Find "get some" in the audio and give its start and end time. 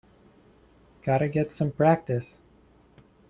1.29-1.69